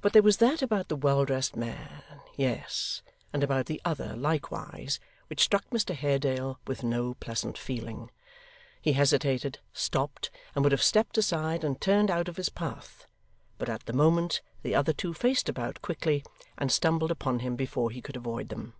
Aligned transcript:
But 0.00 0.12
there 0.12 0.20
was 0.24 0.38
that 0.38 0.62
about 0.62 0.88
the 0.88 0.96
well 0.96 1.24
dressed 1.24 1.54
man, 1.54 2.02
yes, 2.36 3.02
and 3.32 3.44
about 3.44 3.66
the 3.66 3.80
other 3.84 4.16
likewise, 4.16 4.98
which 5.28 5.44
struck 5.44 5.64
Mr 5.70 5.94
Haredale 5.94 6.58
with 6.66 6.82
no 6.82 7.14
pleasant 7.20 7.56
feeling. 7.56 8.10
He 8.82 8.94
hesitated, 8.94 9.60
stopped, 9.72 10.32
and 10.56 10.64
would 10.64 10.72
have 10.72 10.82
stepped 10.82 11.16
aside 11.18 11.62
and 11.62 11.80
turned 11.80 12.10
out 12.10 12.26
of 12.26 12.36
his 12.36 12.48
path, 12.48 13.06
but 13.56 13.68
at 13.68 13.86
the 13.86 13.92
moment, 13.92 14.40
the 14.62 14.74
other 14.74 14.92
two 14.92 15.14
faced 15.14 15.48
about 15.48 15.80
quickly, 15.82 16.24
and 16.58 16.72
stumbled 16.72 17.12
upon 17.12 17.38
him 17.38 17.54
before 17.54 17.92
he 17.92 18.02
could 18.02 18.16
avoid 18.16 18.48
them. 18.48 18.74